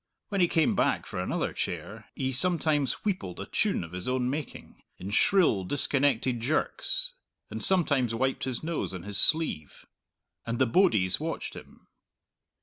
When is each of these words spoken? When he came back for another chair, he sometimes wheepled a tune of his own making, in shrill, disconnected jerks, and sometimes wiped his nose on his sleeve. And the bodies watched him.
When 0.29 0.41
he 0.41 0.47
came 0.47 0.75
back 0.75 1.05
for 1.05 1.19
another 1.19 1.53
chair, 1.53 2.07
he 2.15 2.31
sometimes 2.31 3.05
wheepled 3.05 3.39
a 3.39 3.45
tune 3.45 3.83
of 3.83 3.91
his 3.91 4.07
own 4.07 4.31
making, 4.31 4.81
in 4.97 5.11
shrill, 5.11 5.63
disconnected 5.63 6.39
jerks, 6.39 7.13
and 7.51 7.63
sometimes 7.63 8.15
wiped 8.15 8.45
his 8.45 8.63
nose 8.63 8.95
on 8.95 9.03
his 9.03 9.19
sleeve. 9.19 9.85
And 10.43 10.57
the 10.57 10.65
bodies 10.65 11.19
watched 11.19 11.53
him. 11.55 11.85